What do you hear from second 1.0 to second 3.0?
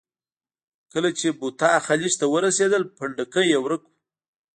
چې بوتا خلیج ته ورسېدل،